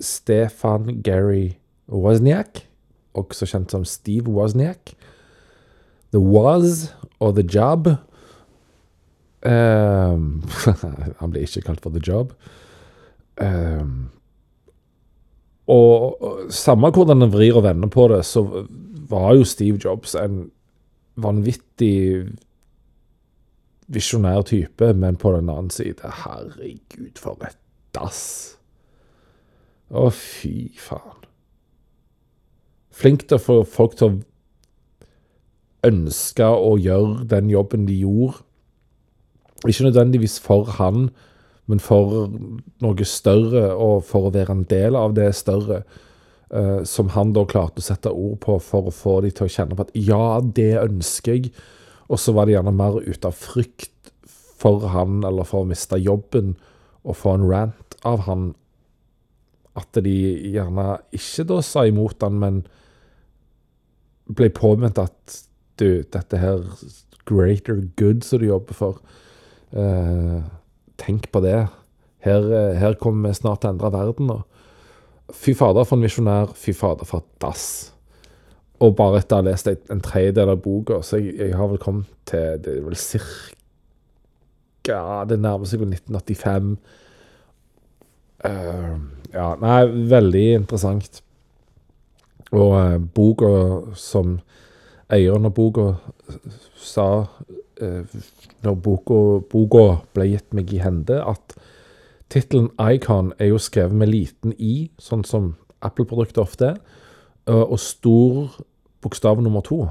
[0.00, 1.56] Stefan Gary
[1.88, 2.66] Wozniak,
[3.14, 4.94] også kjent som Steve Wozniak.
[6.12, 7.88] The Was og The Job.
[9.46, 10.44] Um,
[11.20, 12.32] han blir ikke kalt for The Job.
[15.66, 18.44] Og, og samme hvordan en vrir og vender på det, så
[19.10, 20.46] var jo Steve Jobs en
[21.16, 22.26] vanvittig
[23.86, 27.58] visjonær type, men på den annen side Herregud, for et
[27.94, 28.56] dass.
[29.90, 31.22] Å, fy faen.
[32.96, 34.16] Flink til å få folk til å
[35.86, 38.40] ønske å gjøre den jobben de gjorde.
[39.66, 41.10] Ikke nødvendigvis for han,
[41.66, 42.28] men for
[42.82, 45.82] noe større, og for å være en del av det større,
[46.54, 49.52] uh, som han da klarte å sette ord på for å få de til å
[49.52, 51.50] kjenne på at ja, det ønsker jeg.
[52.06, 54.12] Og så var det gjerne mer ut av frykt
[54.56, 56.54] for han, eller for å miste jobben,
[57.06, 58.52] og få en rant av han,
[59.76, 60.14] at de
[60.54, 62.62] gjerne ikke da sa imot han, men
[64.26, 65.40] ble påminnet at
[65.78, 66.62] du, dette her
[67.28, 69.02] greater good som du jobber for
[69.76, 70.40] uh,
[71.00, 71.66] tenk på det.
[72.26, 74.30] Her, eh, her kommer vi snart til å endre verden.
[74.30, 74.44] Og,
[75.34, 77.92] Fy fader for en misjonær, fy fader for et dass.
[78.78, 81.80] Og bare etter å ha lest en tredjedel av boka, så jeg, jeg, har vel
[81.82, 83.54] kommet til Det er vel cirka
[85.26, 86.76] Det nærmer seg vel 1985.
[88.46, 88.96] Uh,
[89.32, 89.80] ja, nei,
[90.12, 91.22] veldig interessant.
[92.52, 93.50] Og uh, boka
[93.98, 94.38] som
[95.10, 95.96] eieren av boka
[96.78, 97.26] sa
[97.76, 99.86] når boka,
[100.16, 101.56] ble gitt meg i hende, at
[102.32, 106.80] tittelen Icon er jo skrevet med liten i, sånn som Apple-produkter ofte er,
[107.46, 108.56] og stor
[109.04, 109.86] bokstav nummer to.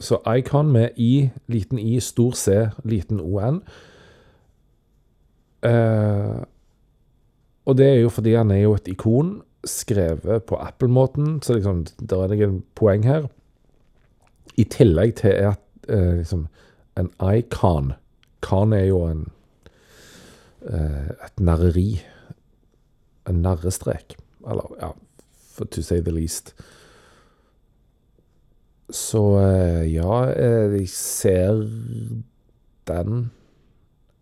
[0.00, 3.62] Så Icon med I, liten I, stor C, liten ON.
[5.62, 6.42] Uh,
[7.66, 9.36] og det er jo fordi han er jo et ikon
[9.68, 13.28] skrevet på Apple-måten, så liksom, det er noen poeng her.
[14.58, 16.48] I tillegg til at uh, liksom,
[16.98, 17.92] en icon
[18.42, 19.26] Kan er jo en
[20.66, 22.02] uh, et narreri.
[23.30, 24.16] En narrestrek.
[24.42, 24.90] Eller, ja,
[25.54, 26.54] for to say the least.
[28.90, 29.38] Så
[29.86, 31.62] ja, jeg ser
[32.90, 33.30] den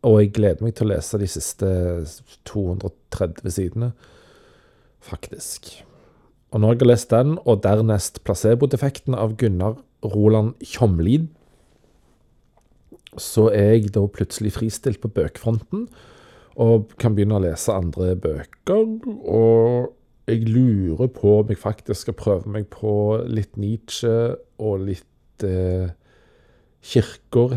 [0.06, 1.68] og jeg gleder meg til å lese de siste
[2.48, 3.90] 230 sidene,
[5.04, 5.74] faktisk.
[6.50, 11.28] Og når jeg har lest den, og dernest placebo-defekten av Gunnar Roland Tjomlid,
[13.18, 15.88] så er jeg da plutselig fristilt på bøkfronten,
[16.61, 18.85] og kan begynne å lese andre bøker.
[19.25, 19.94] Og
[20.31, 22.92] jeg lurer på om jeg faktisk skal prøve meg på
[23.27, 25.90] litt Nietzsche og litt eh,
[26.81, 27.57] Kirkegård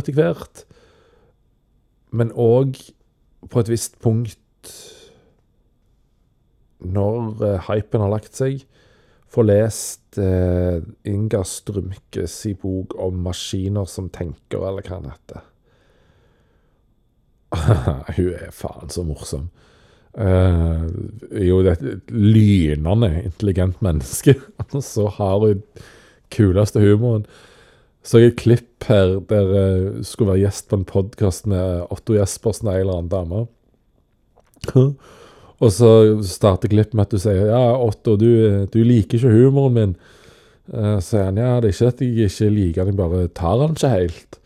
[0.00, 0.64] etter hvert.
[2.10, 2.78] Men òg
[3.48, 4.38] på et visst punkt,
[6.80, 8.64] når uh, hypen har lagt seg,
[9.30, 15.46] få lest eh, Inga Strømkes bok om maskiner som tenker, eller hva han heter.
[18.16, 19.48] Hun er faen så morsom.
[20.10, 20.90] Uh,
[21.38, 24.34] jo, det er et lynende intelligent menneske.
[24.82, 25.62] så har hun
[26.34, 27.28] kuleste humoren.
[28.02, 32.16] Så jeg et klipp her der jeg skulle være gjest på en podkast med Otto
[32.16, 33.46] Jespersen og ei eller annen dame.
[35.60, 35.90] Og så
[36.24, 39.94] starter klippet med at du sier ja, Otto, du, du liker ikke humoren min.
[40.70, 43.32] Uh, så sier han ja, det er ikke at jeg ikke liker den, jeg bare
[43.36, 44.40] tar den ikke helt.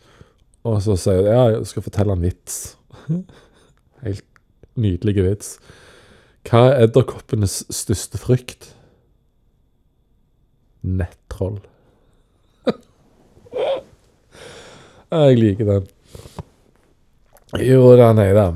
[0.65, 2.59] Og så sier jeg ja, jeg skal fortelle en vits.
[4.05, 4.25] helt
[4.75, 5.55] nydelig vits.
[6.45, 8.75] Hva er edderkoppenes største frykt?
[10.85, 11.57] Nettroll.
[15.15, 15.87] Jeg liker den.
[17.65, 18.51] Jo da, nei da.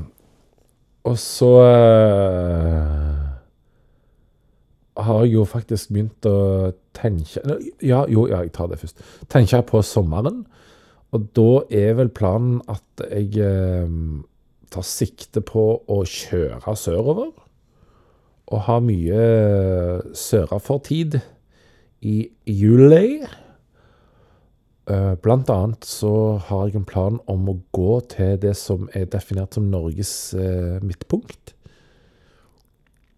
[1.08, 3.00] Og så uh,
[5.00, 7.40] har jeg jo faktisk begynt å tenke
[7.80, 9.00] Ja, jo, ja, jeg tar det først.
[9.32, 10.44] Tenke på sommeren.
[11.16, 13.88] Og da er vel planen at jeg uh,
[14.70, 17.32] tar sikte på å kjøre sørover.
[18.50, 19.24] Og ha mye
[20.16, 21.20] sørafor-tid
[22.02, 22.16] i
[22.50, 23.22] juli.
[24.90, 29.06] Eh, blant annet så har jeg en plan om å gå til det som er
[29.12, 31.54] definert som Norges eh, midtpunkt.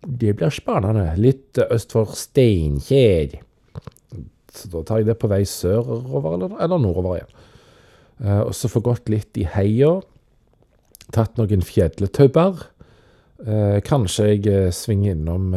[0.03, 1.07] Det blir spennende.
[1.17, 3.39] Litt øst for Steinkjer.
[4.53, 7.33] Så da tar jeg det på vei sørover eller, eller nordover igjen.
[8.23, 9.95] Eh, og så få gått litt i heia.
[11.15, 12.67] Tatt noen fjelletauer.
[13.43, 15.55] Eh, kanskje jeg eh, svinger innom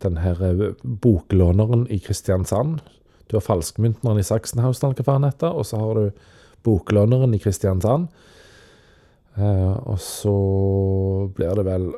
[0.00, 0.72] denne
[1.04, 2.80] boklåneren i Kristiansand
[3.30, 6.28] du har falskmyntneren i Sachsenhausen, hva faen heter, og så har du
[6.66, 8.10] boklåneren i Kristiansand.
[9.38, 10.36] Eh, og så
[11.36, 11.90] blir det vel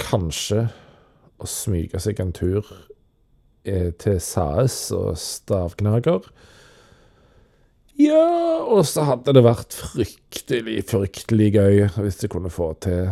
[0.00, 0.66] kanskje
[1.36, 2.64] å smyge seg en tur
[3.66, 6.28] eh, til Saes og Stavgnager.
[7.96, 13.08] Ja, og så hadde det vært fryktelig, fryktelig gøy hvis jeg kunne få til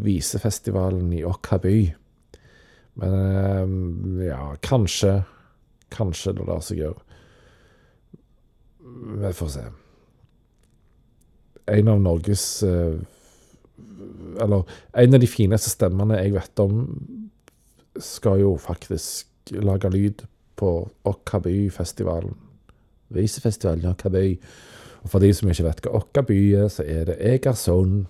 [0.00, 1.60] visefestivalen i Åkra
[3.00, 5.22] men ehm, ja, kanskje
[5.92, 7.02] Kanskje det lar seg gjøre.
[9.22, 9.64] Vi får se.
[11.72, 12.96] En av Norges eh,
[14.40, 14.64] Eller
[15.04, 16.86] en av de fineste stemmene jeg vet om,
[18.00, 20.24] skal jo faktisk lage lyd
[20.56, 20.70] på
[21.08, 22.32] Okkabyfestivalen.
[23.12, 24.26] Visefestivalen i Okkaby.
[25.02, 28.06] Og for de som ikke vet hva Okkaby er, så er det Egersund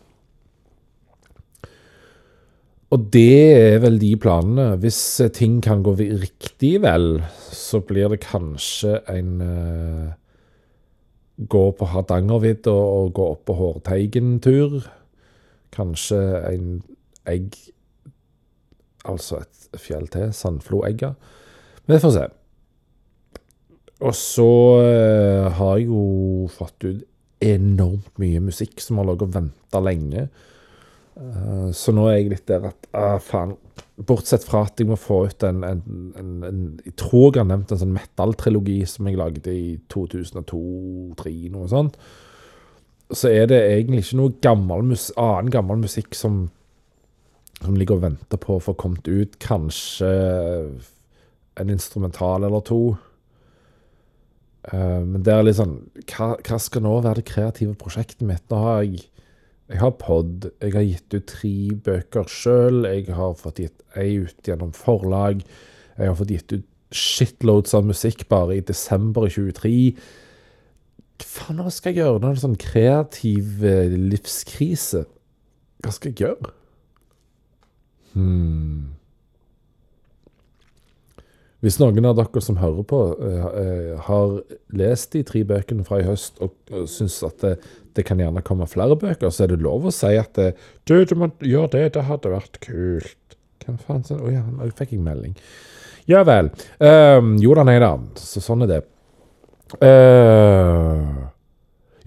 [2.92, 4.74] og det er vel de planene.
[4.82, 10.10] Hvis eh, ting kan gå riktig vel, så blir det kanskje en uh,
[11.48, 14.82] Gå på Hardangervidda og, og gå opp på Hårteigen-tur.
[15.72, 16.20] Kanskje
[16.52, 16.82] en
[17.26, 17.56] egg
[19.08, 20.28] Altså et fjell til.
[20.36, 21.14] Sandfloegga.
[21.90, 22.26] Vi får se.
[24.04, 24.52] Og så
[24.84, 26.04] uh, har jeg jo
[26.52, 27.02] fått ut
[27.42, 30.28] enormt mye musikk som har ligget og venta lenge.
[31.16, 33.56] Eh, så nå er jeg litt der at ah, faen.
[34.02, 35.82] Bortsett fra at jeg må få ut en, en,
[36.18, 41.34] en, en Jeg tror jeg har nevnt en sånn metal-trilogi som jeg lagde i 2002-2003,
[41.52, 42.00] noe sånt.
[43.12, 46.46] Så er det egentlig ikke noe gammel mus annen gammel musikk som,
[47.60, 49.36] som ligger og venter på å få kommet ut.
[49.42, 50.10] Kanskje
[51.60, 52.82] en instrumental eller to.
[54.72, 58.44] Uh, men det er litt sånn hva, hva, skal nå være det kreative prosjektet mitt?
[58.48, 59.11] Nå har jeg
[59.72, 60.50] jeg har pod.
[60.60, 61.54] Jeg har gitt ut tre
[61.86, 62.84] bøker sjøl.
[62.84, 65.40] Jeg har fått gitt ei ut gjennom forlag.
[65.96, 69.72] Jeg har fått gitt ut shitloads av musikk bare i desember 23.
[71.22, 75.06] Hva faen skal jeg gjøre det er en sånn kreativ eh, livskrise?
[75.82, 76.52] Hva skal jeg gjøre?
[78.12, 78.92] Hmm.
[81.62, 84.32] Hvis noen av dere som hører på, uh, har
[84.74, 86.56] lest de tre bøkene fra i høst og,
[86.90, 87.52] syns at det,
[87.94, 90.52] det, kan gjerne komme flere bøker, så er det lov å si at det,
[90.90, 93.36] du, du må gjøre det, det hadde vært kult.
[93.62, 95.36] Hvem faen sa Å oh, ja, nå fikk jeg melding.
[96.10, 96.50] Ja vel.
[96.82, 97.94] Um, jo da, nei da.
[98.18, 98.80] Så sånn er det.
[99.78, 101.30] Uh,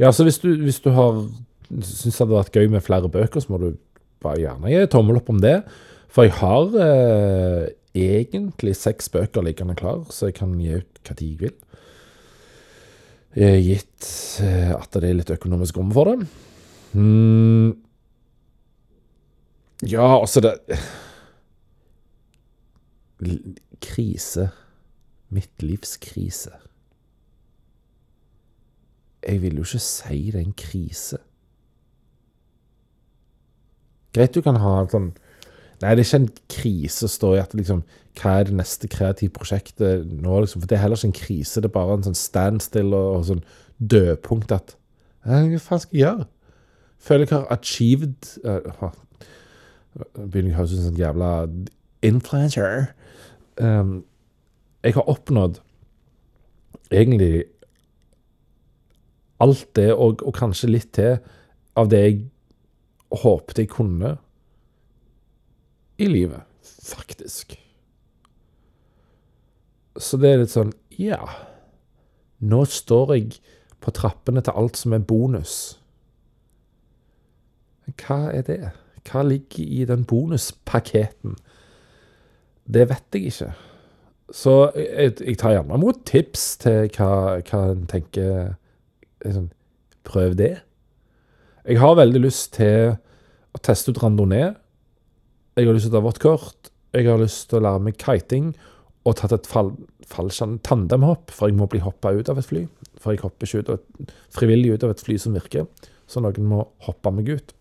[0.02, 1.24] ja, så hvis du, hvis du har
[1.72, 3.70] syns det hadde vært gøy med flere bøker, så må du
[4.24, 5.62] bare gjerne gi tommel opp om det.
[6.12, 11.16] For jeg har uh, egentlig seks bøker liggende klar, så jeg kan gi ut hva
[11.16, 11.56] tid jeg vil.
[13.36, 14.10] Gitt
[14.44, 16.28] eh, at det er litt økonomisk rom for det.
[16.96, 17.74] Mm.
[19.84, 20.56] Ja, altså det
[23.84, 24.50] Krise.
[25.28, 26.54] Mitt livs krise.
[29.26, 31.18] Jeg vil jo ikke si det er en krise.
[34.16, 35.10] Greit du kan ha en sånn
[35.86, 37.84] Nei, det er ikke en krise å stå i at liksom
[38.18, 40.64] Hva er det neste kreative prosjektet nå, liksom?
[40.64, 41.62] For det er heller ikke en krise.
[41.62, 43.44] Det er bare en sånn standstill og, og sånn
[43.78, 44.74] dødpunkt at
[45.28, 46.28] Hva faen skal jeg gjøre?
[47.06, 48.88] Føler jeg har achieved uh,
[50.16, 51.30] Begynner jeg å høres ut som en jævla
[52.06, 52.88] influencer.
[53.62, 53.94] Um,
[54.84, 55.62] jeg har oppnådd
[56.94, 57.46] egentlig
[59.44, 61.20] alt det, og, og kanskje litt til,
[61.78, 62.20] av det jeg
[63.22, 64.16] håpet jeg kunne
[65.98, 66.42] i livet,
[66.84, 67.56] faktisk.
[69.96, 71.22] Så det er litt sånn Ja,
[72.44, 73.38] nå står jeg
[73.84, 75.78] på trappene til alt som er bonus.
[78.02, 78.60] Hva er det?
[79.06, 81.36] Hva ligger i den bonuspaketen?
[82.66, 83.52] Det vet jeg ikke.
[84.34, 87.10] Så jeg, jeg tar gjerne imot tips til hva,
[87.46, 88.56] hva en tenker
[89.24, 89.52] liksom,
[90.06, 90.60] Prøv det.
[91.66, 92.92] Jeg har veldig lyst til
[93.56, 94.52] å teste ut randonee
[95.56, 96.72] jeg har lyst til å ta vårt.
[96.96, 98.54] Jeg har lyst til å lære meg kiting
[99.06, 99.74] og tatt et fall,
[100.10, 102.64] fallskjerm tandemhopp, for jeg må bli hoppa ut av et fly.
[103.02, 105.68] For jeg hopper ikke ut av et, frivillig ut av et fly som virker,
[106.10, 107.54] så noen må hoppe meg ut.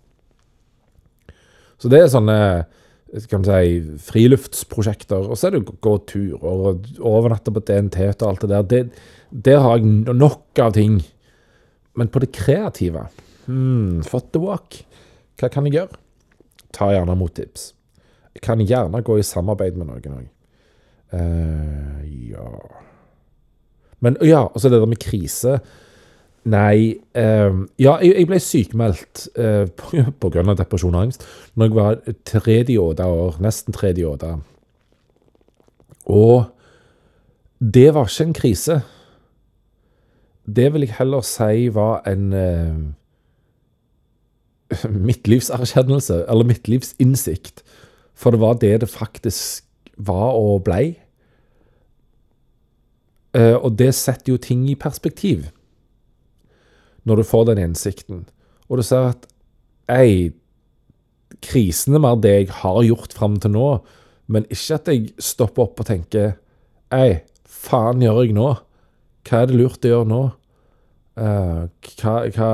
[1.83, 2.39] Så det er sånne
[3.31, 5.29] kan man si, friluftsprosjekter.
[5.29, 8.65] Og så er det å gå turer og overnatte på DNT og alt det der.
[8.71, 10.99] Det, der har jeg nok av ting.
[11.95, 13.07] Men på det kreative
[13.47, 14.81] hmm, Fått the walk.
[15.39, 16.01] Hva kan jeg gjøre?
[16.75, 17.71] Ta gjerne mot tips.
[17.71, 17.84] Jeg
[18.43, 20.31] kan gjerne gå i samarbeid med noen òg.
[21.15, 22.49] Uh, eh, ja
[24.03, 25.59] Men ja, og så det der med krise.
[26.45, 29.65] Nei uh, Ja, jeg, jeg ble sykemeldt uh,
[30.43, 31.25] av depresjon og angst
[31.55, 34.43] når jeg var tredje år, nesten tredje år.
[36.05, 36.45] Og
[37.61, 38.81] det var ikke en krise.
[40.45, 42.33] Det vil jeg heller si var en
[44.83, 47.63] uh, midtlivserkjennelse, eller midtlivsinnsikt.
[48.15, 49.65] For det var det det faktisk
[49.97, 50.95] var og blei.
[53.35, 55.49] Uh, og det setter jo ting i perspektiv,
[57.03, 58.25] når du får den innsikten.
[58.69, 59.27] Og du ser at
[59.91, 60.31] ei,
[61.43, 63.69] krisene er mer det jeg har gjort fram til nå,
[64.31, 66.39] men ikke at jeg stopper opp og tenker
[66.95, 68.47] Ei, faen gjør jeg nå?
[69.27, 70.23] Hva er det lurt å gjøre nå?
[71.15, 71.67] Uh,
[71.99, 72.51] hva, hva,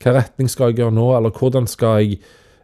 [0.00, 2.18] hva, retning skal jeg gjøre nå, eller hvordan skal jeg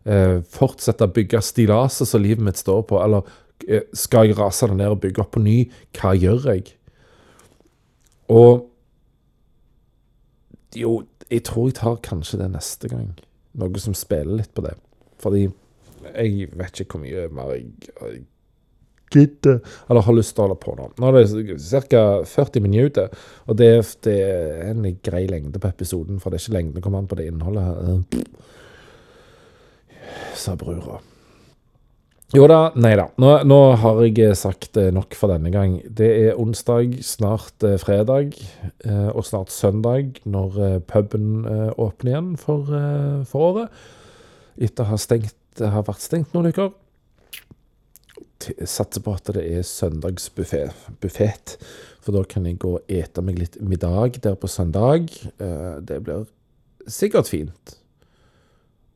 [0.04, 3.26] eh, fortsette å bygge stillaset som livet mitt står på, eller
[3.68, 5.58] eh, skal jeg rase det ned og bygge opp på ny?
[5.96, 6.74] Hva gjør jeg?
[8.30, 8.66] Og
[10.78, 13.10] jo, jeg tror jeg tar kanskje det neste gang.
[13.58, 14.76] Noe som spiller litt på det.
[15.20, 15.48] Fordi
[16.14, 18.20] jeg vet ikke hvor mye mer jeg
[19.10, 19.58] gidder
[19.90, 20.86] eller har lyst til å holde på nå.
[21.02, 21.56] Nå er det
[21.90, 22.02] ca.
[22.30, 23.10] 40 minutter,
[23.50, 23.72] og det,
[24.06, 27.18] det, er en grei lengde på episoden, for det er ikke lengden kommer an på
[27.18, 27.66] det innholdet.
[27.66, 28.30] her
[30.34, 31.00] sa brura.
[32.30, 33.08] Jo da, nei da.
[33.18, 35.80] Nå, nå, har jeg sagt nok for denne gang.
[35.82, 38.36] Det er onsdag, snart eh, fredag,
[38.86, 43.82] eh, og snart søndag når eh, puben eh, åpner igjen for, eh, for, året.
[44.62, 46.70] Etter å ha stengt har vært stengt noen uker.
[48.62, 50.68] Satser på at det er søndagsbuffé.
[52.00, 55.10] For da kan jeg gå og ete meg litt middag der på søndag.
[55.42, 56.28] Eh, Det blir
[56.86, 57.79] sikkert fint.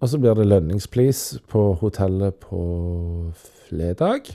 [0.04, 2.58] Og så blir det lønningsplease på hotellet på
[3.64, 4.26] fredag.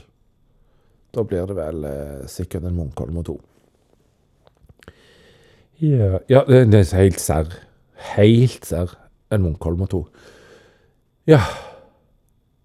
[1.14, 3.36] Da blir det vel eh, sikkert en Munkholm og to.
[5.78, 7.54] Ja, ja det er helt serr.
[8.16, 8.96] Helt serr.
[9.30, 10.02] En Munkholm og to.
[11.30, 11.38] Ja.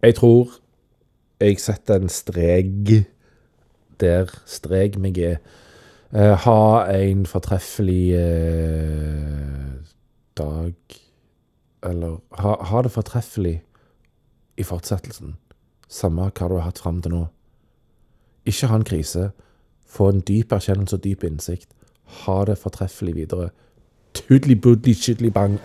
[0.02, 0.58] Jeg tror
[1.40, 3.06] jeg setter en strek
[4.02, 5.40] der strek meg er.
[6.10, 9.74] Eh, ha en fortreffelig eh,
[10.38, 11.04] dag
[11.86, 13.60] Eller ha, ha det fortreffelig
[14.58, 15.36] i fortsettelsen.
[15.88, 17.26] Samme hva du har hatt fram til nå.
[18.46, 19.30] Ikke ha en krise.
[19.86, 21.70] Få en dyp erkjennelse og dyp innsikt.
[22.26, 23.50] Ha det fortreffelig videre.
[24.16, 25.60] Tudli budli chidli bang.